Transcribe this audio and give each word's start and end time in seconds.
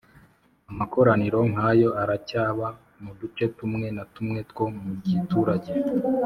Amakoraniro 0.71 1.39
nk 1.51 1.59
ayo 1.69 1.89
aracyaba 2.01 2.67
mu 3.03 3.11
duce 3.19 3.43
tumwe 3.57 3.87
na 3.95 4.03
tumwe 4.13 4.39
two 4.51 4.65
mu 4.85 4.93
giturage 5.05 5.71